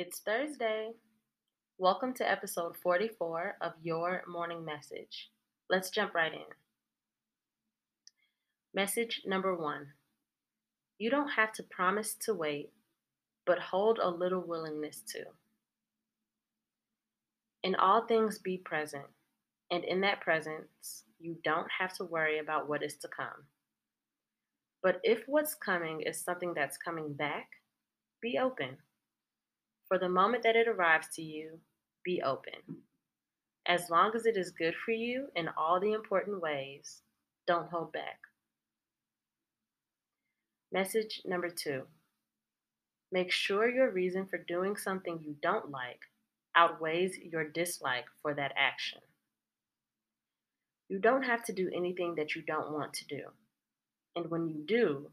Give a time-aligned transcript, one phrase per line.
[0.00, 0.92] It's Thursday.
[1.76, 5.28] Welcome to episode 44 of Your Morning Message.
[5.68, 6.46] Let's jump right in.
[8.72, 9.88] Message number one
[11.00, 12.70] You don't have to promise to wait,
[13.44, 15.24] but hold a little willingness to.
[17.64, 19.06] In all things, be present,
[19.72, 23.46] and in that presence, you don't have to worry about what is to come.
[24.80, 27.48] But if what's coming is something that's coming back,
[28.22, 28.76] be open.
[29.88, 31.58] For the moment that it arrives to you,
[32.04, 32.82] be open.
[33.66, 37.02] As long as it is good for you in all the important ways,
[37.46, 38.20] don't hold back.
[40.70, 41.84] Message number two
[43.10, 46.00] make sure your reason for doing something you don't like
[46.54, 48.98] outweighs your dislike for that action.
[50.90, 53.22] You don't have to do anything that you don't want to do.
[54.16, 55.10] And when you do,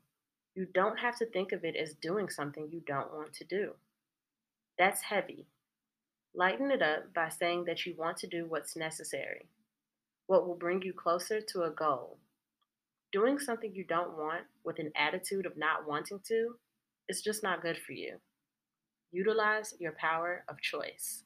[0.56, 3.74] you don't have to think of it as doing something you don't want to do.
[4.78, 5.48] That's heavy.
[6.34, 9.48] Lighten it up by saying that you want to do what's necessary,
[10.28, 12.18] what will bring you closer to a goal.
[13.12, 16.56] Doing something you don't want with an attitude of not wanting to
[17.08, 18.18] is just not good for you.
[19.12, 21.24] Utilize your power of choice.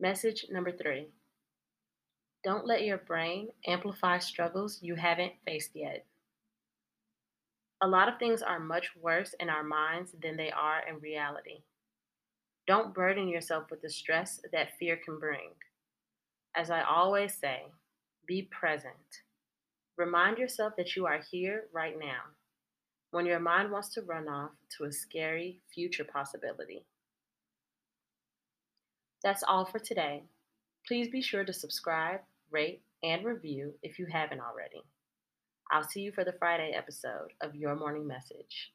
[0.00, 1.08] Message number three
[2.42, 6.04] don't let your brain amplify struggles you haven't faced yet.
[7.82, 11.62] A lot of things are much worse in our minds than they are in reality.
[12.66, 15.50] Don't burden yourself with the stress that fear can bring.
[16.54, 17.62] As I always say,
[18.26, 18.94] be present.
[19.98, 22.22] Remind yourself that you are here right now
[23.10, 26.84] when your mind wants to run off to a scary future possibility.
[29.22, 30.22] That's all for today.
[30.86, 32.20] Please be sure to subscribe
[32.52, 34.84] rate, and review if you haven't already.
[35.70, 38.72] I'll see you for the Friday episode of Your Morning Message.